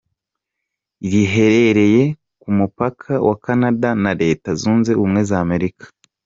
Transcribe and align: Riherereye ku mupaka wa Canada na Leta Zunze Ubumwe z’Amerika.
Riherereye 1.11 2.03
ku 2.41 2.49
mupaka 2.57 3.11
wa 3.27 3.35
Canada 3.45 3.89
na 4.03 4.11
Leta 4.21 4.49
Zunze 4.61 4.91
Ubumwe 4.95 5.21
z’Amerika. 5.29 5.83